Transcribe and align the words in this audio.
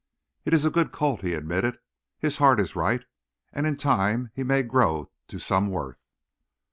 "It 0.45 0.55
is 0.55 0.65
a 0.65 0.71
good 0.71 0.91
colt," 0.91 1.21
he 1.21 1.35
admitted. 1.35 1.77
"His 2.17 2.37
heart 2.37 2.59
is 2.59 2.75
right, 2.75 3.05
and 3.53 3.67
in 3.67 3.77
time 3.77 4.31
he 4.33 4.43
may 4.43 4.63
grow 4.63 5.11
to 5.27 5.37
some 5.37 5.67
worth." 5.69 6.03